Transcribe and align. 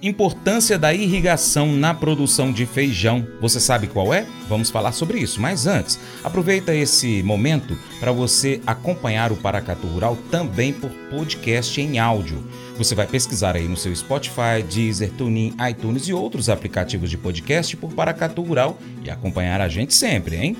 Importância 0.00 0.78
da 0.78 0.94
irrigação 0.94 1.72
na 1.74 1.92
produção 1.92 2.52
de 2.52 2.64
feijão. 2.66 3.26
Você 3.40 3.58
sabe 3.58 3.88
qual 3.88 4.14
é? 4.14 4.26
Vamos 4.48 4.70
falar 4.70 4.92
sobre 4.92 5.18
isso. 5.18 5.40
Mas 5.40 5.66
antes, 5.66 5.98
aproveita 6.22 6.74
esse 6.74 7.22
momento 7.24 7.76
para 7.98 8.12
você 8.12 8.60
acompanhar 8.66 9.32
o 9.32 9.36
Paracatu 9.36 9.86
Rural 9.88 10.16
também 10.30 10.72
por 10.72 10.90
podcast 11.10 11.80
em 11.80 11.98
áudio. 11.98 12.44
Você 12.76 12.94
vai 12.94 13.08
pesquisar 13.08 13.56
aí 13.56 13.66
no 13.66 13.76
seu 13.76 13.94
Spotify, 13.94 14.62
Deezer, 14.72 15.10
TuneIn, 15.10 15.54
iTunes 15.68 16.06
e 16.06 16.12
outros 16.12 16.48
aplicativos 16.48 17.10
de 17.10 17.18
podcast 17.18 17.76
por 17.76 17.92
Paracatu 17.92 18.40
Rural 18.42 18.78
e 19.02 19.10
acompanhar 19.10 19.60
a 19.60 19.68
gente 19.68 19.92
sempre, 19.94 20.36
hein? 20.36 20.56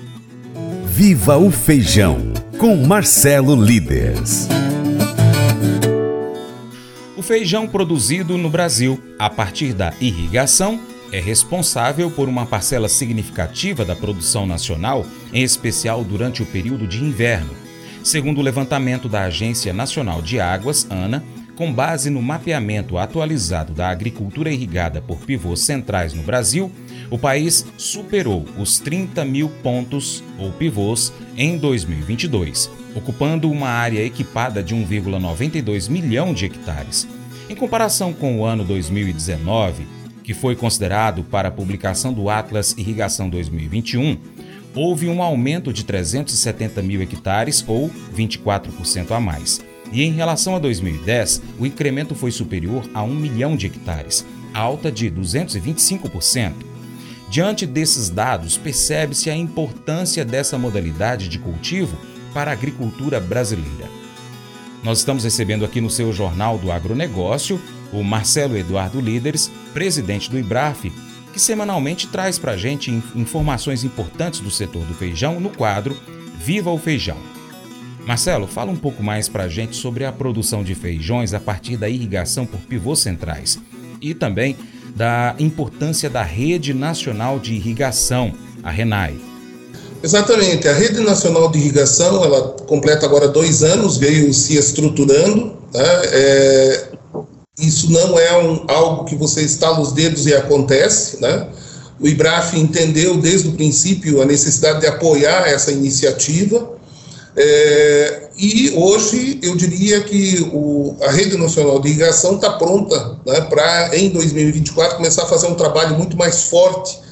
Viva 0.84 1.36
o 1.36 1.50
Feijão 1.50 2.32
com 2.58 2.74
Marcelo 2.74 3.54
Líderes 3.54 4.48
feijão 7.28 7.68
produzido 7.68 8.38
no 8.38 8.48
Brasil 8.48 8.98
a 9.18 9.28
partir 9.28 9.74
da 9.74 9.92
irrigação 10.00 10.80
é 11.12 11.20
responsável 11.20 12.10
por 12.10 12.26
uma 12.26 12.46
parcela 12.46 12.88
significativa 12.88 13.84
da 13.84 13.94
produção 13.94 14.46
nacional, 14.46 15.04
em 15.30 15.42
especial 15.42 16.02
durante 16.02 16.42
o 16.42 16.46
período 16.46 16.86
de 16.86 17.04
inverno. 17.04 17.50
Segundo 18.02 18.38
o 18.38 18.42
levantamento 18.42 19.10
da 19.10 19.24
Agência 19.24 19.74
Nacional 19.74 20.22
de 20.22 20.40
Águas, 20.40 20.86
ANA, 20.88 21.22
com 21.54 21.70
base 21.70 22.08
no 22.08 22.22
mapeamento 22.22 22.96
atualizado 22.96 23.74
da 23.74 23.90
agricultura 23.90 24.50
irrigada 24.50 25.02
por 25.02 25.18
pivôs 25.18 25.60
centrais 25.60 26.14
no 26.14 26.22
Brasil, 26.22 26.72
o 27.10 27.18
país 27.18 27.66
superou 27.76 28.46
os 28.56 28.78
30 28.78 29.22
mil 29.26 29.50
pontos 29.62 30.24
ou 30.38 30.50
pivôs 30.50 31.12
em 31.36 31.58
2022, 31.58 32.70
ocupando 32.94 33.50
uma 33.50 33.68
área 33.68 34.02
equipada 34.02 34.62
de 34.62 34.74
1,92 34.74 35.90
milhão 35.90 36.32
de 36.32 36.46
hectares. 36.46 37.06
Em 37.48 37.54
comparação 37.54 38.12
com 38.12 38.38
o 38.38 38.44
ano 38.44 38.62
2019, 38.62 39.86
que 40.22 40.34
foi 40.34 40.54
considerado 40.54 41.24
para 41.24 41.48
a 41.48 41.50
publicação 41.50 42.12
do 42.12 42.28
Atlas 42.28 42.74
Irrigação 42.76 43.30
2021, 43.30 44.18
houve 44.74 45.08
um 45.08 45.22
aumento 45.22 45.72
de 45.72 45.82
370 45.82 46.82
mil 46.82 47.00
hectares, 47.00 47.64
ou 47.66 47.90
24% 48.14 49.12
a 49.12 49.18
mais. 49.18 49.64
E 49.90 50.02
em 50.02 50.12
relação 50.12 50.56
a 50.56 50.58
2010, 50.58 51.40
o 51.58 51.64
incremento 51.64 52.14
foi 52.14 52.30
superior 52.30 52.84
a 52.92 53.02
1 53.02 53.14
milhão 53.14 53.56
de 53.56 53.64
hectares, 53.64 54.26
alta 54.52 54.92
de 54.92 55.10
225%. 55.10 56.52
Diante 57.30 57.64
desses 57.64 58.10
dados, 58.10 58.58
percebe-se 58.58 59.30
a 59.30 59.36
importância 59.36 60.22
dessa 60.22 60.58
modalidade 60.58 61.28
de 61.28 61.38
cultivo 61.38 61.96
para 62.34 62.50
a 62.50 62.54
agricultura 62.54 63.18
brasileira. 63.18 63.97
Nós 64.82 64.98
estamos 64.98 65.24
recebendo 65.24 65.64
aqui 65.64 65.80
no 65.80 65.90
seu 65.90 66.12
Jornal 66.12 66.56
do 66.58 66.70
Agronegócio 66.70 67.60
o 67.92 68.02
Marcelo 68.02 68.56
Eduardo 68.56 69.00
Líderes, 69.00 69.50
presidente 69.72 70.30
do 70.30 70.38
IBRAF, 70.38 70.92
que 71.32 71.40
semanalmente 71.40 72.06
traz 72.06 72.38
para 72.38 72.52
a 72.52 72.56
gente 72.56 72.90
informações 73.14 73.82
importantes 73.82 74.40
do 74.40 74.50
setor 74.50 74.84
do 74.84 74.94
feijão 74.94 75.40
no 75.40 75.50
quadro 75.50 75.96
Viva 76.38 76.70
o 76.70 76.78
Feijão. 76.78 77.18
Marcelo, 78.06 78.46
fala 78.46 78.70
um 78.70 78.76
pouco 78.76 79.02
mais 79.02 79.28
para 79.28 79.44
a 79.44 79.48
gente 79.48 79.76
sobre 79.76 80.04
a 80.04 80.12
produção 80.12 80.62
de 80.62 80.74
feijões 80.74 81.34
a 81.34 81.40
partir 81.40 81.76
da 81.76 81.88
irrigação 81.88 82.46
por 82.46 82.60
pivôs 82.60 83.00
centrais 83.00 83.60
e 84.00 84.14
também 84.14 84.56
da 84.94 85.34
importância 85.38 86.08
da 86.08 86.22
Rede 86.22 86.72
Nacional 86.72 87.38
de 87.38 87.54
Irrigação, 87.54 88.32
a 88.62 88.70
RENAI. 88.70 89.27
Exatamente. 90.02 90.68
A 90.68 90.72
Rede 90.72 91.00
Nacional 91.00 91.50
de 91.50 91.58
Irrigação, 91.58 92.24
ela 92.24 92.54
completa 92.66 93.04
agora 93.04 93.28
dois 93.28 93.62
anos, 93.62 93.96
veio 93.96 94.32
se 94.32 94.56
estruturando. 94.56 95.56
Né? 95.74 96.00
É, 96.04 96.84
isso 97.58 97.90
não 97.90 98.18
é 98.18 98.38
um, 98.38 98.64
algo 98.68 99.04
que 99.04 99.16
você 99.16 99.42
estala 99.42 99.80
os 99.80 99.92
dedos 99.92 100.26
e 100.26 100.34
acontece. 100.34 101.20
Né? 101.20 101.48
O 102.00 102.06
IBRAF 102.06 102.56
entendeu 102.56 103.16
desde 103.16 103.48
o 103.48 103.52
princípio 103.52 104.22
a 104.22 104.24
necessidade 104.24 104.80
de 104.80 104.86
apoiar 104.86 105.48
essa 105.48 105.72
iniciativa. 105.72 106.78
É, 107.36 108.28
e 108.36 108.72
hoje 108.76 109.40
eu 109.42 109.56
diria 109.56 110.00
que 110.00 110.48
o, 110.52 110.96
a 111.02 111.10
Rede 111.10 111.36
Nacional 111.36 111.80
de 111.80 111.88
Irrigação 111.88 112.36
está 112.36 112.50
pronta 112.50 113.18
né, 113.26 113.40
para, 113.42 113.96
em 113.96 114.10
2024, 114.10 114.96
começar 114.96 115.24
a 115.24 115.26
fazer 115.26 115.48
um 115.48 115.54
trabalho 115.54 115.96
muito 115.96 116.16
mais 116.16 116.44
forte 116.44 117.07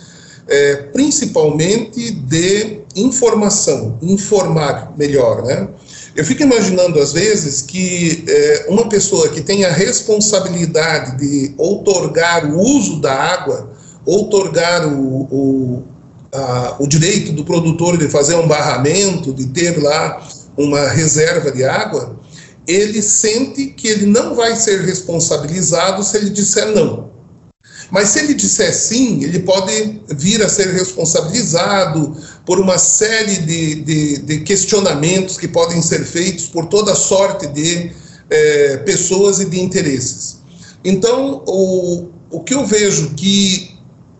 é, 0.48 0.76
principalmente 0.92 2.10
de 2.10 2.80
informação, 2.94 3.98
informar 4.00 4.94
melhor, 4.96 5.44
né? 5.44 5.68
Eu 6.14 6.24
fico 6.24 6.42
imaginando 6.42 6.98
às 6.98 7.12
vezes 7.12 7.60
que 7.60 8.24
é, 8.26 8.66
uma 8.68 8.88
pessoa 8.88 9.28
que 9.28 9.42
tem 9.42 9.64
a 9.66 9.72
responsabilidade 9.72 11.18
de 11.18 11.54
outorgar 11.58 12.50
o 12.50 12.58
uso 12.58 13.00
da 13.00 13.12
água, 13.12 13.70
outorgar 14.06 14.88
o, 14.88 15.28
o, 15.30 15.84
a, 16.32 16.76
o 16.78 16.86
direito 16.86 17.32
do 17.32 17.44
produtor 17.44 17.98
de 17.98 18.08
fazer 18.08 18.34
um 18.36 18.48
barramento, 18.48 19.34
de 19.34 19.46
ter 19.48 19.82
lá 19.82 20.26
uma 20.56 20.88
reserva 20.88 21.50
de 21.52 21.64
água, 21.64 22.18
ele 22.66 23.02
sente 23.02 23.66
que 23.66 23.86
ele 23.86 24.06
não 24.06 24.34
vai 24.34 24.56
ser 24.56 24.80
responsabilizado 24.80 26.02
se 26.02 26.16
ele 26.16 26.30
disser 26.30 26.68
não. 26.68 27.15
Mas 27.90 28.08
se 28.08 28.18
ele 28.18 28.34
disser 28.34 28.74
sim, 28.74 29.22
ele 29.22 29.40
pode 29.40 30.00
vir 30.08 30.42
a 30.42 30.48
ser 30.48 30.72
responsabilizado 30.72 32.16
por 32.44 32.58
uma 32.58 32.78
série 32.78 33.38
de, 33.38 33.74
de, 33.76 34.18
de 34.18 34.40
questionamentos 34.40 35.36
que 35.36 35.46
podem 35.46 35.80
ser 35.80 36.04
feitos 36.04 36.46
por 36.46 36.66
toda 36.66 36.94
sorte 36.94 37.46
de 37.46 37.92
é, 38.28 38.78
pessoas 38.78 39.40
e 39.40 39.44
de 39.44 39.60
interesses. 39.60 40.38
Então, 40.84 41.44
o, 41.46 42.10
o 42.30 42.40
que 42.40 42.54
eu 42.54 42.66
vejo 42.66 43.10
que 43.10 43.76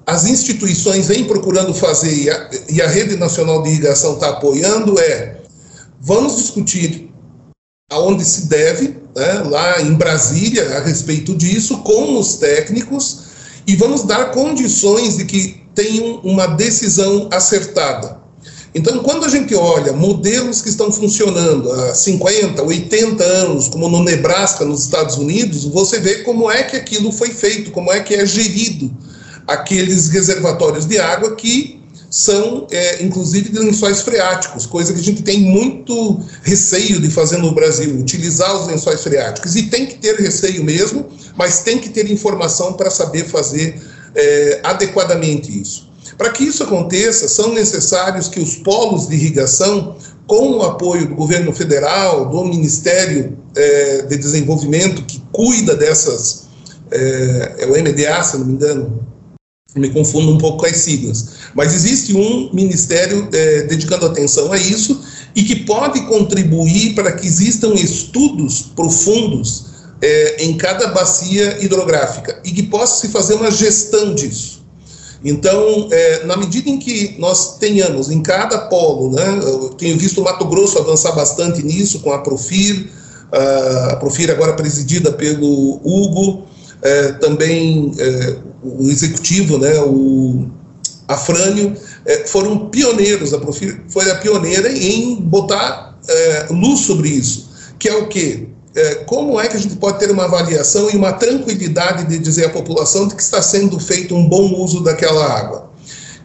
as 0.06 0.27
instituições 0.27 1.09
vêm 1.09 1.25
procurando 1.25 1.75
fazer 1.75 2.15
e 2.15 2.31
a, 2.31 2.50
e 2.71 2.81
a 2.81 2.88
Rede 2.88 3.16
Nacional 3.16 3.62
de 3.62 3.71
Irrigação 3.71 4.15
está 4.15 4.31
apoiando 4.31 4.98
é 5.00 5.41
vamos 6.00 6.37
discutir 6.37 7.10
aonde 7.91 8.25
se 8.25 8.47
deve, 8.47 8.97
né, 9.15 9.43
lá 9.48 9.81
em 9.81 9.94
Brasília, 9.94 10.77
a 10.77 10.81
respeito 10.81 11.34
disso, 11.34 11.78
com 11.78 12.19
os 12.19 12.34
técnicos, 12.34 13.25
e 13.66 13.75
vamos 13.77 14.04
dar 14.04 14.31
condições 14.31 15.16
de 15.16 15.25
que 15.25 15.62
tenham 15.75 16.21
uma 16.22 16.47
decisão 16.47 17.28
acertada. 17.32 18.25
Então, 18.75 18.99
quando 18.99 19.25
a 19.25 19.28
gente 19.28 19.54
olha 19.54 19.93
modelos 19.93 20.60
que 20.60 20.69
estão 20.69 20.93
funcionando 20.93 21.72
há 21.72 21.94
50, 21.94 22.62
80 22.62 23.25
anos, 23.25 23.69
como 23.69 23.88
no 23.88 24.03
Nebraska, 24.03 24.66
nos 24.66 24.84
Estados 24.84 25.16
Unidos, 25.16 25.65
você 25.65 25.99
vê 25.99 26.16
como 26.16 26.50
é 26.50 26.62
que 26.62 26.77
aquilo 26.77 27.10
foi 27.10 27.31
feito, 27.31 27.71
como 27.71 27.91
é 27.91 28.00
que 28.00 28.15
é 28.15 28.27
gerido 28.27 28.94
aqueles 29.47 30.09
reservatórios 30.09 30.84
de 30.84 30.98
água 30.98 31.34
que 31.34 31.75
são, 32.10 32.66
é, 32.70 33.02
inclusive, 33.02 33.50
de 33.50 33.58
lençóis 33.58 34.00
freáticos, 34.00 34.66
coisa 34.66 34.92
que 34.92 35.00
a 35.00 35.02
gente 35.02 35.22
tem 35.22 35.40
muito 35.40 36.20
receio 36.42 37.00
de 37.00 37.10
fazer 37.10 37.38
no 37.38 37.52
Brasil, 37.52 37.98
utilizar 37.98 38.54
os 38.60 38.66
lençóis 38.66 39.02
freáticos. 39.02 39.56
E 39.56 39.64
tem 39.64 39.86
que 39.86 39.96
ter 39.96 40.16
receio 40.16 40.62
mesmo, 40.64 41.06
mas 41.36 41.60
tem 41.60 41.78
que 41.78 41.88
ter 41.88 42.10
informação 42.10 42.74
para 42.74 42.90
saber 42.90 43.24
fazer 43.24 43.80
é, 44.14 44.60
adequadamente 44.62 45.60
isso. 45.60 45.90
Para 46.16 46.30
que 46.30 46.44
isso 46.44 46.62
aconteça, 46.62 47.28
são 47.28 47.52
necessários 47.52 48.28
que 48.28 48.40
os 48.40 48.56
polos 48.56 49.08
de 49.08 49.16
irrigação, 49.16 49.96
com 50.26 50.58
o 50.58 50.62
apoio 50.62 51.06
do 51.06 51.14
governo 51.14 51.52
federal, 51.52 52.28
do 52.28 52.44
Ministério 52.44 53.36
é, 53.54 54.02
de 54.02 54.16
Desenvolvimento, 54.16 55.02
que 55.02 55.22
cuida 55.30 55.74
dessas, 55.74 56.46
é, 56.90 57.56
é 57.58 57.66
o 57.66 57.70
MDA, 57.70 58.22
se 58.22 58.38
não 58.38 58.46
me 58.46 58.54
engano, 58.54 59.06
me 59.78 59.91
confundo 59.91 60.32
um 60.32 60.38
pouco 60.38 60.59
com 60.59 60.66
as 60.66 60.76
siglas. 60.76 61.28
Mas 61.54 61.75
existe 61.75 62.14
um 62.14 62.50
ministério 62.53 63.28
é, 63.32 63.62
dedicando 63.62 64.06
atenção 64.06 64.53
a 64.53 64.56
isso 64.56 65.00
e 65.34 65.42
que 65.42 65.56
pode 65.56 66.00
contribuir 66.03 66.94
para 66.94 67.12
que 67.12 67.26
existam 67.26 67.75
estudos 67.75 68.62
profundos 68.75 69.66
é, 70.00 70.44
em 70.44 70.56
cada 70.56 70.88
bacia 70.88 71.62
hidrográfica 71.62 72.41
e 72.44 72.50
que 72.50 72.62
possa 72.62 73.00
se 73.00 73.12
fazer 73.12 73.34
uma 73.34 73.50
gestão 73.50 74.15
disso. 74.15 74.65
Então, 75.24 75.89
é, 75.91 76.24
na 76.24 76.36
medida 76.36 76.71
em 76.71 76.78
que 76.78 77.16
nós 77.18 77.56
tenhamos 77.59 78.10
em 78.10 78.22
cada 78.22 78.59
polo, 78.59 79.10
né, 79.10 79.41
eu 79.42 79.71
tenho 79.71 79.98
visto 79.98 80.21
o 80.21 80.24
Mato 80.24 80.45
Grosso 80.45 80.78
avançar 80.78 81.12
bastante 81.12 81.65
nisso, 81.65 82.00
com 82.00 82.12
a 82.12 82.18
Profir, 82.18 82.91
a 83.91 83.97
Profir 83.97 84.30
agora 84.30 84.53
presidida 84.53 85.10
pelo 85.10 85.80
Hugo, 85.83 86.47
é, 86.83 87.12
também 87.12 87.92
é, 87.98 88.36
o 88.78 88.91
executivo, 88.91 89.59
né, 89.59 89.80
o 89.80 90.48
Afrânio, 91.09 91.74
é, 92.04 92.27
foram 92.27 92.68
pioneiros, 92.68 93.33
a 93.33 93.39
Profir 93.39 93.83
foi 93.89 94.10
a 94.10 94.16
pioneira 94.16 94.71
em 94.72 95.16
botar 95.16 95.98
é, 96.09 96.47
luz 96.51 96.80
sobre 96.80 97.09
isso, 97.09 97.48
que 97.78 97.89
é 97.89 97.95
o 97.95 98.09
quê? 98.09 98.48
É, 98.74 98.97
como 99.07 99.41
é 99.41 99.48
que 99.48 99.57
a 99.57 99.60
gente 99.60 99.77
pode 99.77 99.98
ter 99.98 100.10
uma 100.10 100.24
avaliação 100.24 100.91
e 100.91 100.97
uma 100.97 101.13
tranquilidade 101.13 102.04
de 102.04 102.18
dizer 102.18 102.47
à 102.47 102.51
população 102.51 103.09
de 103.09 103.15
que 103.15 103.22
está 103.22 103.41
sendo 103.41 103.80
feito 103.80 104.15
um 104.15 104.28
bom 104.28 104.54
uso 104.60 104.83
daquela 104.83 105.24
água? 105.24 105.71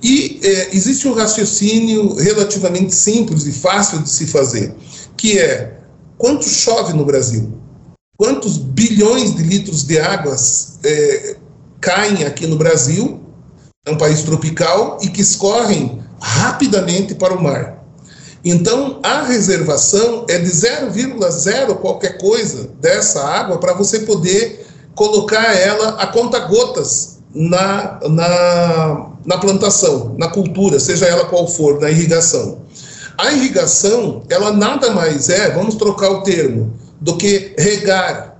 E 0.03 0.39
é, 0.43 0.75
existe 0.75 1.07
um 1.07 1.13
raciocínio 1.13 2.15
relativamente 2.15 2.93
simples 2.93 3.45
e 3.45 3.51
fácil 3.51 3.99
de 3.99 4.09
se 4.09 4.25
fazer, 4.27 4.73
que 5.15 5.37
é 5.37 5.77
quanto 6.17 6.47
chove 6.47 6.93
no 6.93 7.05
Brasil? 7.05 7.53
Quantos 8.17 8.57
bilhões 8.57 9.35
de 9.35 9.43
litros 9.43 9.83
de 9.83 9.99
águas 9.99 10.79
é, 10.83 11.35
caem 11.81 12.23
aqui 12.23 12.45
no 12.45 12.55
Brasil, 12.55 13.19
é 13.85 13.91
um 13.91 13.97
país 13.97 14.21
tropical 14.21 14.99
e 15.01 15.07
que 15.07 15.21
escorrem 15.21 15.99
rapidamente 16.21 17.15
para 17.15 17.33
o 17.33 17.43
mar. 17.43 17.83
Então, 18.45 18.99
a 19.03 19.23
reservação 19.23 20.25
é 20.29 20.37
de 20.37 20.49
0,0 20.49 21.75
qualquer 21.75 22.17
coisa 22.19 22.69
dessa 22.79 23.23
água 23.23 23.57
para 23.57 23.73
você 23.73 23.99
poder 23.99 24.65
colocar 24.95 25.55
ela 25.55 25.89
a 26.01 26.07
conta 26.07 26.39
gotas 26.39 27.19
na, 27.33 27.99
na, 28.07 29.11
na 29.25 29.37
plantação, 29.37 30.15
na 30.17 30.27
cultura, 30.27 30.79
seja 30.79 31.05
ela 31.05 31.25
qual 31.25 31.47
for, 31.47 31.79
na 31.79 31.89
irrigação. 31.89 32.61
A 33.17 33.31
irrigação, 33.31 34.23
ela 34.29 34.51
nada 34.51 34.91
mais 34.91 35.29
é, 35.29 35.51
vamos 35.51 35.75
trocar 35.75 36.09
o 36.09 36.21
termo, 36.21 36.73
do 36.99 37.17
que 37.17 37.53
regar. 37.57 38.37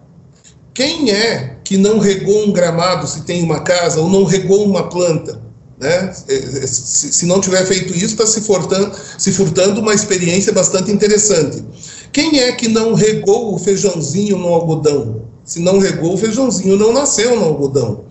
Quem 0.74 1.12
é 1.12 1.58
que 1.64 1.78
não 1.78 2.00
regou 2.00 2.46
um 2.46 2.52
gramado 2.52 3.08
se 3.08 3.22
tem 3.22 3.44
uma 3.44 3.62
casa 3.62 4.00
ou 4.00 4.10
não 4.10 4.24
regou 4.24 4.64
uma 4.66 4.90
planta? 4.90 5.42
Né? 5.82 6.14
É, 6.28 6.36
é, 6.36 6.68
se 6.68 7.26
não 7.26 7.42
tiver 7.42 7.66
feito 7.66 7.92
isso, 7.92 8.14
está 8.14 8.28
se 8.28 8.42
furtando, 8.42 8.96
se 9.18 9.32
furtando 9.32 9.82
uma 9.82 9.96
experiência 9.96 10.54
bastante 10.54 10.92
interessante. 10.92 11.66
Quem 12.14 12.40
é 12.40 12.52
que 12.52 12.68
não 12.68 12.94
regou 12.94 13.56
o 13.56 13.58
feijãozinho 13.58 14.38
no 14.38 14.50
algodão? 14.50 15.24
Se 15.44 15.60
não 15.60 15.80
regou, 15.80 16.14
o 16.14 16.18
feijãozinho 16.18 16.78
não 16.78 16.94
nasceu 16.94 17.36
no 17.36 17.46
algodão. 17.46 18.04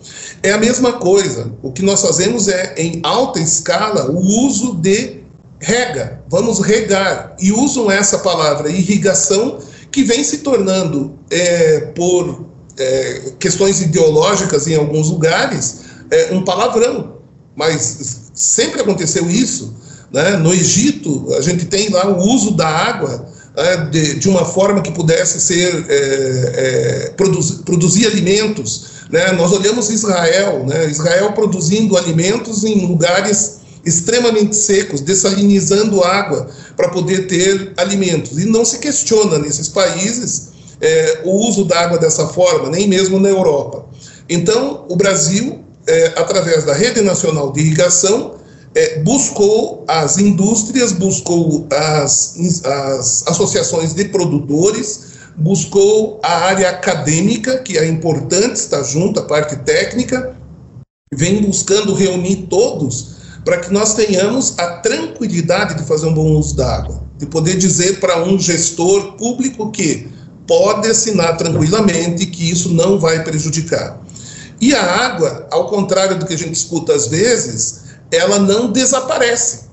É 0.43 0.50
a 0.50 0.58
mesma 0.58 0.94
coisa. 0.94 1.52
O 1.62 1.70
que 1.70 1.82
nós 1.82 2.02
fazemos 2.02 2.49
é, 2.49 2.75
em 2.76 3.00
alta 3.05 3.38
escala, 3.38 4.11
o 4.11 4.19
uso 4.19 4.75
de 4.75 5.20
rega. 5.61 6.23
Vamos 6.29 6.58
regar. 6.58 7.37
E 7.38 7.52
usam 7.52 7.88
essa 7.88 8.19
palavra 8.19 8.69
irrigação, 8.69 9.58
que 9.93 10.02
vem 10.02 10.25
se 10.25 10.38
tornando, 10.38 11.19
é, 11.31 11.81
por 11.94 12.50
é, 12.81 13.32
questões 13.38 13.82
ideológicas 13.82 14.67
em 14.67 14.75
alguns 14.75 15.11
lugares, 15.11 15.81
é, 16.11 16.32
um 16.32 16.43
palavrão. 16.43 17.17
Mas 17.55 18.31
sempre 18.32 18.81
aconteceu 18.81 19.29
isso. 19.29 19.75
Né? 20.11 20.37
No 20.38 20.53
Egito, 20.53 21.35
a 21.35 21.43
gente 21.43 21.67
tem 21.67 21.91
lá 21.91 22.09
o 22.09 22.19
uso 22.19 22.53
da 22.53 22.67
água 22.67 23.29
é, 23.56 23.77
de, 23.77 24.15
de, 24.19 24.29
uma 24.29 24.44
forma 24.44 24.81
que 24.81 24.91
pudesse 24.93 25.41
ser 25.41 25.85
é, 25.88 25.94
é, 25.94 27.11
produzir, 27.11 27.62
produzir 27.65 28.06
alimentos. 28.06 28.85
Né? 29.11 29.33
Nós 29.33 29.53
olhamos 29.53 29.91
Israel, 29.91 30.65
né? 30.67 30.88
Israel 30.88 31.33
produzindo 31.33 31.99
alimentos 31.99 32.65
em 32.65 32.87
lugares 32.87 33.59
extremamente 33.85 34.55
secos, 34.55 35.00
dessalinizando 35.00 36.03
água 36.05 36.49
para 36.76 36.88
poder 36.88 37.26
ter 37.26 37.73
alimentos. 37.76 38.38
E 38.38 38.47
não 38.47 38.65
se 38.65 38.79
questiona 38.79 39.38
nesses 39.38 39.69
países 39.69 40.50
é, 40.81 41.21
o 41.25 41.49
uso 41.49 41.65
da 41.65 41.81
água 41.81 41.99
dessa 41.99 42.27
forma, 42.29 42.71
nem 42.71 42.88
mesmo 42.88 43.19
na 43.19 43.29
Europa. 43.29 43.85
Então, 44.29 44.87
o 44.88 44.97
Brasil, 44.97 45.65
é, 45.87 46.06
através 46.17 46.65
da 46.65 46.73
Rede 46.73 47.03
Nacional 47.03 47.53
de 47.53 47.61
Irrigação, 47.61 48.37
é, 48.75 49.00
buscou 49.00 49.85
as 49.88 50.19
indústrias, 50.19 50.93
buscou 50.93 51.67
as, 51.71 52.37
as 52.65 53.25
associações 53.27 53.93
de 53.93 54.05
produtores, 54.06 55.11
buscou 55.37 56.21
a 56.23 56.32
área 56.44 56.71
acadêmica, 56.71 57.59
que 57.59 57.76
é 57.76 57.87
importante 57.87 58.55
estar 58.55 58.83
junto, 58.85 59.21
a 59.21 59.25
parte 59.25 59.56
técnica, 59.56 60.37
vem 61.12 61.43
buscando 61.43 61.93
reunir 61.93 62.47
todos 62.49 63.19
para 63.44 63.59
que 63.59 63.73
nós 63.73 63.94
tenhamos 63.94 64.59
a 64.59 64.76
tranquilidade 64.76 65.75
de 65.75 65.85
fazer 65.85 66.06
um 66.06 66.15
bom 66.15 66.37
uso 66.37 66.55
da 66.55 66.76
água, 66.76 67.03
de 67.19 67.26
poder 67.26 67.56
dizer 67.56 67.99
para 67.99 68.23
um 68.23 68.38
gestor 68.38 69.15
público 69.15 69.71
que 69.71 70.09
pode 70.50 70.88
assinar 70.88 71.37
tranquilamente 71.37 72.26
que 72.26 72.50
isso 72.50 72.70
não 72.70 72.99
vai 72.99 73.23
prejudicar. 73.23 74.00
E 74.61 74.75
a 74.75 74.82
água, 74.82 75.47
ao 75.49 75.69
contrário 75.69 76.19
do 76.19 76.26
que 76.26 76.35
a 76.35 76.37
gente 76.37 76.55
escuta 76.55 76.93
às 76.93 77.06
vezes, 77.06 77.82
ela 78.11 78.41
não 78.41 78.73
desaparece. 78.73 79.67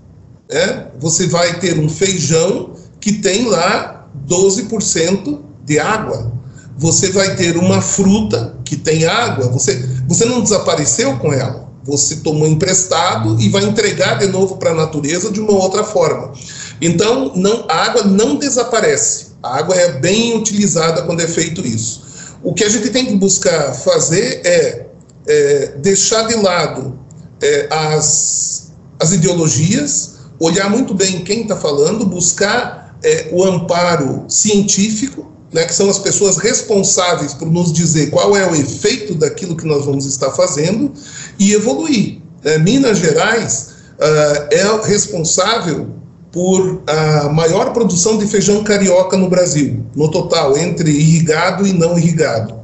Né? 0.47 0.85
Você 1.00 1.25
vai 1.25 1.59
ter 1.59 1.79
um 1.79 1.89
feijão 1.89 2.75
que 3.00 3.13
tem 3.13 3.47
lá 3.47 4.07
12% 4.29 5.39
de 5.65 5.79
água. 5.79 6.31
Você 6.77 7.12
vai 7.12 7.35
ter 7.35 7.57
uma 7.57 7.81
fruta 7.81 8.56
que 8.63 8.75
tem 8.75 9.07
água, 9.07 9.47
você, 9.47 9.83
você 10.07 10.25
não 10.25 10.41
desapareceu 10.41 11.18
com 11.18 11.33
ela. 11.33 11.68
Você 11.85 12.18
tomou 12.18 12.47
emprestado 12.47 13.35
e 13.41 13.50
vai 13.50 13.63
entregar 13.63 14.19
de 14.19 14.27
novo 14.27 14.57
para 14.57 14.69
a 14.69 14.75
natureza 14.75 15.31
de 15.31 15.39
uma 15.39 15.53
outra 15.53 15.83
forma. 15.83 16.33
Então, 16.79 17.31
não, 17.33 17.65
a 17.68 17.77
água 17.77 18.03
não 18.03 18.35
desaparece. 18.35 19.26
A 19.42 19.57
água 19.57 19.75
é 19.75 19.94
bem 19.94 20.36
utilizada 20.38 21.04
quando 21.04 21.22
é 21.22 21.28
feito 21.28 21.66
isso. 21.66 22.06
O 22.44 22.54
que 22.54 22.63
a 22.63 22.69
gente 22.69 22.89
tem 22.89 23.06
que 23.06 23.16
buscar 23.16 23.74
fazer 23.74 24.42
é, 24.45 24.86
é 25.28 25.68
deixar 25.78 26.28
de 26.28 26.36
lado 26.36 27.00
é, 27.42 27.68
as, 27.69 28.72
as 29.00 29.12
ideologias, 29.12 30.18
olhar 30.39 30.69
muito 30.69 30.94
bem 30.94 31.24
quem 31.24 31.42
está 31.42 31.56
falando, 31.56 32.06
buscar 32.06 32.98
é, 33.04 33.30
o 33.31 33.44
amparo 33.44 34.25
científico, 34.28 35.31
né, 35.51 35.66
que 35.66 35.74
são 35.74 35.89
as 35.89 36.00
pessoas 36.00 36.38
responsáveis 36.38 37.34
por 37.34 37.50
nos 37.50 37.72
dizer 37.72 38.10
qual 38.10 38.36
é 38.36 38.50
o 38.50 38.56
efeito 38.56 39.16
daquilo 39.16 39.56
que 39.56 39.66
nós 39.66 39.86
vamos 39.86 40.06
estar 40.06 40.31
fazendo 40.31 40.92
e 41.39 41.54
evoluir. 41.54 42.22
É, 42.44 42.57
Minas 42.57 43.00
Gerais 43.00 43.69
uh, 43.98 44.54
é 44.54 44.88
responsável 44.88 45.89
por 46.31 46.83
a 46.88 47.29
maior 47.29 47.74
produção 47.74 48.18
de 48.18 48.27
feijão 48.27 48.63
carioca 48.63 49.18
no 49.18 49.29
Brasil, 49.29 49.85
no 49.95 50.09
total, 50.09 50.57
entre 50.57 50.91
irrigado 50.91 51.65
e 51.65 51.74
não 51.74 51.97
irrigado. 51.97 52.56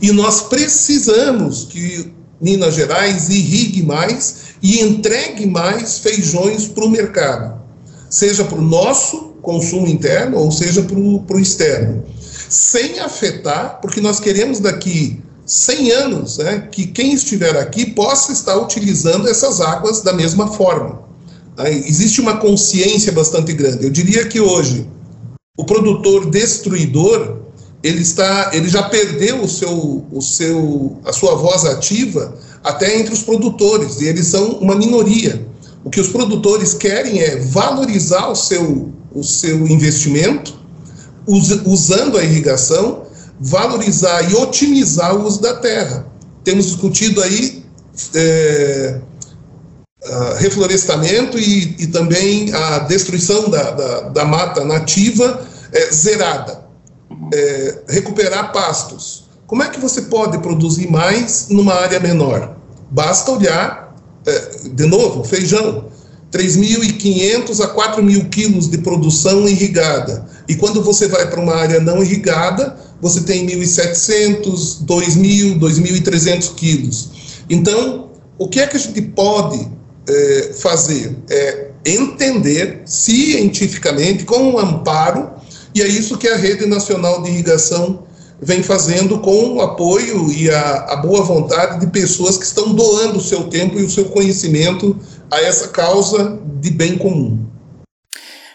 E 0.00 0.10
nós 0.10 0.42
precisamos 0.42 1.64
que 1.64 2.12
Minas 2.40 2.74
Gerais 2.74 3.28
irrigue 3.28 3.84
mais 3.84 4.34
e 4.60 4.80
entregue 4.80 5.46
mais 5.46 5.98
feijões 5.98 6.66
para 6.66 6.84
o 6.84 6.90
mercado, 6.90 7.60
seja 8.10 8.44
para 8.44 8.58
o 8.58 8.62
nosso 8.62 9.32
consumo 9.40 9.86
interno 9.86 10.38
ou 10.38 10.50
seja 10.50 10.82
para 10.82 10.96
o 10.98 11.40
externo, 11.40 12.04
sem 12.48 12.98
afetar, 12.98 13.80
porque 13.80 14.00
nós 14.00 14.18
queremos 14.18 14.58
daqui 14.58 15.22
100 15.46 15.90
anos 15.92 16.38
né, 16.38 16.68
que 16.70 16.86
quem 16.86 17.12
estiver 17.12 17.56
aqui 17.56 17.86
possa 17.86 18.32
estar 18.32 18.56
utilizando 18.56 19.28
essas 19.28 19.60
águas 19.60 20.00
da 20.00 20.12
mesma 20.12 20.48
forma. 20.48 21.11
Existe 21.58 22.20
uma 22.20 22.36
consciência 22.38 23.12
bastante 23.12 23.52
grande. 23.52 23.84
Eu 23.84 23.90
diria 23.90 24.26
que 24.26 24.40
hoje 24.40 24.88
o 25.56 25.64
produtor 25.64 26.30
destruidor 26.30 27.42
ele 27.82 28.00
está, 28.00 28.50
ele 28.52 28.68
já 28.68 28.84
perdeu 28.84 29.42
o 29.42 29.48
seu, 29.48 30.06
o 30.10 30.22
seu, 30.22 30.98
a 31.04 31.12
sua 31.12 31.34
voz 31.34 31.64
ativa 31.64 32.34
até 32.62 32.98
entre 32.98 33.12
os 33.12 33.22
produtores 33.22 34.00
e 34.00 34.06
eles 34.06 34.26
são 34.26 34.52
uma 34.52 34.74
minoria. 34.74 35.46
O 35.84 35.90
que 35.90 36.00
os 36.00 36.08
produtores 36.08 36.74
querem 36.74 37.20
é 37.20 37.36
valorizar 37.36 38.28
o 38.28 38.36
seu, 38.36 38.92
o 39.12 39.24
seu 39.24 39.66
investimento 39.66 40.54
us, 41.26 41.50
usando 41.66 42.16
a 42.16 42.24
irrigação, 42.24 43.02
valorizar 43.40 44.30
e 44.30 44.34
otimizar 44.36 45.16
o 45.16 45.26
uso 45.26 45.40
da 45.40 45.54
terra. 45.54 46.06
Temos 46.44 46.66
discutido 46.66 47.22
aí 47.22 47.64
é, 48.14 49.00
reflorestamento 50.38 51.38
e, 51.38 51.76
e, 51.78 51.86
também 51.86 52.52
a 52.52 52.80
destruição 52.80 53.48
da, 53.48 53.70
da, 53.70 54.00
da 54.08 54.24
mata 54.24 54.64
nativa 54.64 55.46
é, 55.72 55.92
zerada 55.92 56.62
é, 57.32 57.78
recuperar 57.88 58.52
pastos. 58.52 59.24
Como 59.46 59.62
é 59.62 59.68
que 59.68 59.78
você 59.78 60.02
pode 60.02 60.38
produzir 60.38 60.90
mais 60.90 61.46
numa 61.50 61.74
área 61.74 62.00
menor? 62.00 62.56
Basta 62.90 63.30
olhar, 63.30 63.94
é, 64.26 64.68
de 64.70 64.86
novo, 64.86 65.24
feijão. 65.24 65.90
3.500 66.30 67.60
a 67.62 67.74
4.000 67.74 68.30
quilos 68.30 68.70
de 68.70 68.78
produção 68.78 69.46
irrigada. 69.46 70.26
E 70.48 70.54
quando 70.56 70.82
você 70.82 71.06
vai 71.06 71.28
para 71.28 71.38
uma 71.38 71.54
área 71.54 71.78
não 71.78 72.02
irrigada, 72.02 72.74
você 73.02 73.20
tem 73.20 73.46
1.700, 73.46 74.86
2.000, 74.86 75.58
2.300 75.58 76.54
quilos. 76.54 77.10
Então, 77.50 78.10
o 78.38 78.48
que 78.48 78.60
é 78.60 78.66
que 78.66 78.78
a 78.78 78.80
gente 78.80 79.02
pode 79.02 79.68
é, 80.08 80.52
fazer? 80.54 81.16
É 81.30 81.70
entender 81.84 82.82
cientificamente, 82.84 84.24
com 84.24 84.38
um 84.38 84.58
amparo, 84.58 85.30
e 85.74 85.82
é 85.82 85.88
isso 85.88 86.18
que 86.18 86.28
a 86.28 86.36
Rede 86.36 86.66
Nacional 86.66 87.22
de 87.22 87.30
Irrigação 87.30 88.04
vem 88.40 88.62
fazendo 88.62 89.20
com 89.20 89.54
o 89.54 89.60
apoio 89.62 90.30
e 90.32 90.50
a, 90.50 90.86
a 90.90 90.96
boa 90.96 91.22
vontade 91.22 91.78
de 91.78 91.86
pessoas 91.86 92.36
que 92.36 92.44
estão 92.44 92.74
doando 92.74 93.18
o 93.18 93.22
seu 93.22 93.44
tempo 93.44 93.78
e 93.78 93.84
o 93.84 93.90
seu 93.90 94.06
conhecimento 94.06 94.98
a 95.30 95.40
essa 95.40 95.68
causa 95.68 96.40
de 96.60 96.70
bem 96.70 96.98
comum. 96.98 97.46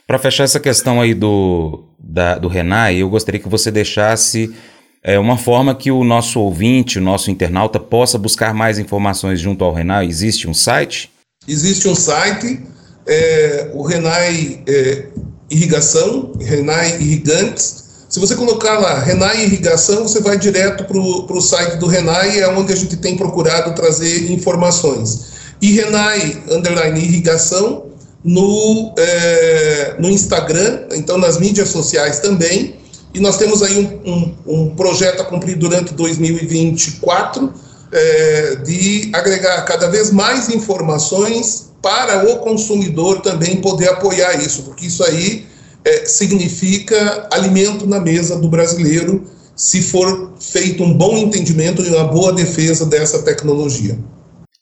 Para 0.06 0.20
fechar 0.20 0.44
essa 0.44 0.60
questão 0.60 1.02
aí 1.02 1.14
do, 1.14 1.86
da, 1.98 2.38
do 2.38 2.48
Renai, 2.48 2.98
eu 2.98 3.10
gostaria 3.10 3.40
que 3.40 3.50
você 3.50 3.72
deixasse 3.72 4.54
é, 5.02 5.18
uma 5.18 5.38
forma 5.38 5.74
que 5.74 5.90
o 5.90 6.04
nosso 6.04 6.40
ouvinte, 6.40 7.00
o 7.00 7.02
nosso 7.02 7.32
internauta, 7.32 7.80
possa 7.80 8.18
buscar 8.18 8.54
mais 8.54 8.78
informações 8.78 9.40
junto 9.40 9.64
ao 9.64 9.74
Renai. 9.74 10.06
Existe 10.08 10.50
um 10.50 10.54
site? 10.54 11.10
Existe 11.48 11.88
um 11.88 11.96
site, 11.96 12.62
é, 13.06 13.72
o 13.74 13.82
Renai 13.82 14.62
é, 14.68 15.06
irrigação, 15.50 16.34
Renai 16.40 16.98
Irrigantes. 17.00 17.86
Se 18.10 18.20
você 18.20 18.36
colocar 18.36 18.80
lá 18.80 19.00
Renai 19.00 19.46
Irrigação, 19.46 20.04
você 20.04 20.22
vai 20.22 20.38
direto 20.38 20.84
para 20.84 20.98
o 20.98 21.42
site 21.42 21.78
do 21.78 21.88
Renai, 21.88 22.40
é 22.40 22.50
onde 22.50 22.74
a 22.74 22.76
gente 22.76 22.98
tem 22.98 23.16
procurado 23.16 23.74
trazer 23.76 24.32
informações. 24.32 25.28
E 25.62 25.72
Renai 25.72 26.44
Underline 26.52 27.00
Irrigação 27.00 27.86
no, 28.24 28.94
é, 28.98 29.96
no 30.00 30.10
Instagram, 30.10 30.88
então 30.96 31.18
nas 31.18 31.38
mídias 31.38 31.70
sociais 31.70 32.20
também. 32.20 32.76
E 33.14 33.20
nós 33.20 33.38
temos 33.38 33.64
aí 33.64 34.02
um, 34.06 34.12
um, 34.12 34.36
um 34.46 34.76
projeto 34.76 35.22
a 35.22 35.26
cumprir 35.26 35.58
durante 35.58 35.94
2024 35.94 37.54
é, 37.92 38.56
de 38.58 39.10
agregar 39.14 39.62
cada 39.64 39.88
vez 39.88 40.12
mais 40.12 40.50
informações 40.50 41.72
para 41.82 42.32
o 42.32 42.38
consumidor 42.38 43.22
também 43.22 43.62
poder 43.62 43.90
apoiar 43.90 44.36
isso, 44.36 44.64
porque 44.64 44.88
isso 44.88 45.04
aí 45.04 45.46
é, 45.86 46.06
significa 46.06 47.28
alimento 47.32 47.88
na 47.88 48.00
mesa 48.00 48.38
do 48.38 48.50
brasileiro 48.50 49.26
se 49.56 49.82
for 49.82 50.34
feito 50.40 50.84
um 50.84 50.94
bom 50.94 51.18
entendimento 51.18 51.82
e 51.82 51.90
uma 51.90 52.04
boa 52.04 52.34
defesa 52.34 52.86
dessa 52.86 53.24
tecnologia. 53.24 53.98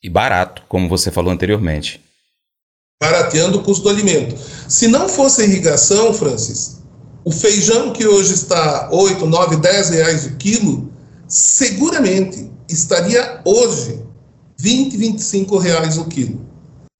E 0.01 0.09
barato, 0.09 0.63
como 0.69 0.87
você 0.87 1.11
falou 1.11 1.31
anteriormente. 1.31 2.01
Barateando 3.01 3.57
o 3.57 3.63
custo 3.63 3.83
do 3.83 3.89
alimento. 3.89 4.35
Se 4.69 4.87
não 4.87 5.09
fosse 5.09 5.43
irrigação, 5.43 6.13
Francis, 6.13 6.77
o 7.25 7.31
feijão 7.31 7.91
que 7.91 8.05
hoje 8.05 8.33
está 8.33 8.89
8, 8.91 9.25
9, 9.25 9.57
10 9.57 9.89
reais 9.89 10.25
o 10.27 10.35
quilo, 10.37 10.91
seguramente 11.27 12.49
estaria 12.69 13.41
hoje 13.45 13.99
20, 14.59 14.97
25 14.97 15.57
reais 15.57 15.97
o 15.97 16.05
quilo. 16.05 16.41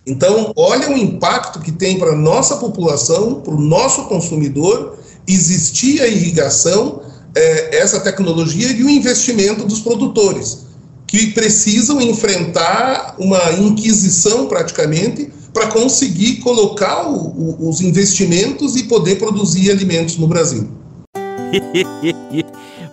Então, 0.07 0.53
olha 0.55 0.89
o 0.89 0.97
impacto 0.97 1.59
que 1.59 1.71
tem 1.71 1.97
para 1.97 2.11
a 2.11 2.15
nossa 2.15 2.57
população, 2.57 3.41
para 3.41 3.53
o 3.53 3.59
nosso 3.59 4.03
consumidor, 4.03 4.99
existir 5.27 6.01
a 6.01 6.07
irrigação, 6.07 7.01
é, 7.35 7.77
essa 7.77 7.99
tecnologia 7.99 8.71
e 8.71 8.83
o 8.83 8.89
investimento 8.89 9.65
dos 9.65 9.79
produtores, 9.79 10.65
que 11.07 11.31
precisam 11.31 11.99
enfrentar 11.99 13.15
uma 13.17 13.51
inquisição 13.53 14.47
praticamente 14.47 15.31
para 15.51 15.67
conseguir 15.67 16.37
colocar 16.37 17.07
o, 17.09 17.15
o, 17.15 17.69
os 17.69 17.81
investimentos 17.81 18.75
e 18.75 18.83
poder 18.83 19.17
produzir 19.17 19.71
alimentos 19.71 20.17
no 20.17 20.27
Brasil. 20.27 20.69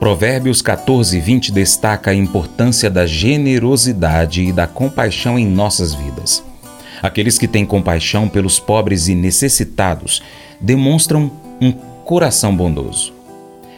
Provérbios 0.00 0.62
14, 0.62 1.20
20 1.20 1.52
destaca 1.52 2.10
a 2.10 2.14
importância 2.14 2.88
da 2.88 3.04
generosidade 3.04 4.42
e 4.42 4.50
da 4.50 4.66
compaixão 4.66 5.38
em 5.38 5.46
nossas 5.46 5.92
vidas. 5.92 6.42
Aqueles 7.02 7.36
que 7.36 7.46
têm 7.46 7.66
compaixão 7.66 8.26
pelos 8.26 8.58
pobres 8.58 9.08
e 9.08 9.14
necessitados 9.14 10.22
demonstram 10.58 11.30
um 11.60 11.70
coração 12.02 12.56
bondoso. 12.56 13.12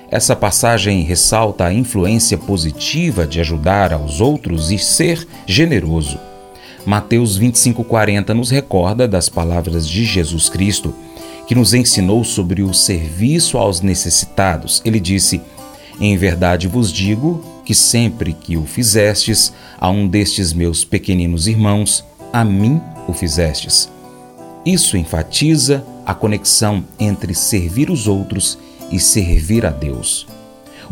Essa 0.09 0.37
passagem 0.37 1.03
ressalta 1.03 1.65
a 1.65 1.75
influência 1.75 2.39
positiva 2.39 3.27
de 3.27 3.41
ajudar 3.41 3.93
aos 3.93 4.21
outros 4.21 4.71
e 4.71 4.79
ser 4.79 5.27
generoso. 5.45 6.21
Mateus 6.87 7.37
25:40 7.37 8.33
nos 8.33 8.49
recorda 8.49 9.09
das 9.09 9.29
palavras 9.29 9.89
de 9.89 10.05
Jesus 10.05 10.49
Cristo, 10.49 10.95
que 11.49 11.55
nos 11.57 11.75
ensinou 11.75 12.23
sobre 12.23 12.63
o 12.63 12.73
serviço 12.73 13.59
aos 13.59 13.81
necessitados. 13.81 14.81
Ele 14.85 15.01
disse: 15.01 15.41
em 16.01 16.17
verdade 16.17 16.67
vos 16.67 16.93
digo 16.93 17.45
que 17.65 17.75
sempre 17.75 18.33
que 18.33 18.57
o 18.57 18.67
fizestes 18.67 19.53
a 19.79 19.89
um 19.89 20.07
destes 20.07 20.53
meus 20.53 20.85
pequeninos 20.85 21.47
irmãos, 21.47 22.05
a 22.33 22.45
mim 22.45 22.81
o 23.07 23.13
fizestes. 23.13 23.91
Isso 24.65 24.97
enfatiza 24.97 25.85
a 26.07 26.15
conexão 26.15 26.85
entre 26.99 27.35
servir 27.35 27.91
os 27.91 28.07
outros 28.07 28.59
e 28.91 28.99
servir 28.99 29.65
a 29.65 29.71
Deus. 29.71 30.27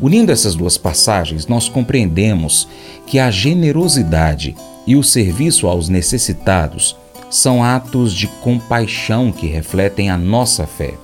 Unindo 0.00 0.32
essas 0.32 0.54
duas 0.54 0.78
passagens, 0.78 1.46
nós 1.46 1.68
compreendemos 1.68 2.66
que 3.06 3.18
a 3.18 3.30
generosidade 3.30 4.56
e 4.86 4.96
o 4.96 5.02
serviço 5.02 5.66
aos 5.66 5.88
necessitados 5.88 6.96
são 7.28 7.62
atos 7.62 8.12
de 8.12 8.26
compaixão 8.26 9.30
que 9.30 9.46
refletem 9.46 10.10
a 10.10 10.16
nossa 10.16 10.66
fé. 10.66 10.94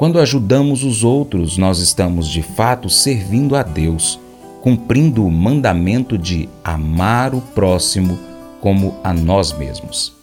Quando 0.00 0.18
ajudamos 0.18 0.82
os 0.82 1.04
outros, 1.04 1.58
nós 1.58 1.78
estamos 1.78 2.26
de 2.26 2.40
fato 2.40 2.88
servindo 2.88 3.54
a 3.54 3.62
Deus, 3.62 4.18
cumprindo 4.62 5.26
o 5.26 5.30
mandamento 5.30 6.16
de 6.16 6.48
amar 6.64 7.34
o 7.34 7.42
próximo 7.42 8.18
como 8.62 8.96
a 9.04 9.12
nós 9.12 9.52
mesmos. 9.52 10.14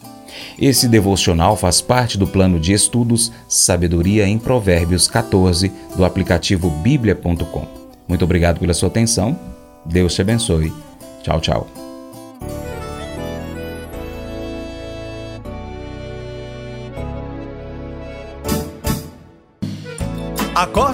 Esse 0.58 0.88
devocional 0.88 1.56
faz 1.56 1.80
parte 1.80 2.18
do 2.18 2.26
plano 2.26 2.58
de 2.58 2.72
estudos 2.72 3.30
Sabedoria 3.48 4.26
em 4.26 4.36
Provérbios 4.36 5.06
14 5.06 5.70
do 5.94 6.04
aplicativo 6.04 6.68
bíblia.com. 6.70 7.64
Muito 8.08 8.24
obrigado 8.24 8.58
pela 8.58 8.74
sua 8.74 8.88
atenção. 8.88 9.38
Deus 9.86 10.12
te 10.12 10.22
abençoe. 10.22 10.72
Tchau, 11.22 11.40
tchau. 11.40 11.87